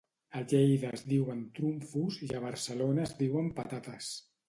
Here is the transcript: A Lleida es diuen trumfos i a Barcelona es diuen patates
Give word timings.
A 0.37 0.39
Lleida 0.53 0.89
es 0.99 1.03
diuen 1.11 1.45
trumfos 1.61 2.19
i 2.31 2.33
a 2.35 2.43
Barcelona 2.49 3.09
es 3.11 3.17
diuen 3.25 3.57
patates 3.63 4.15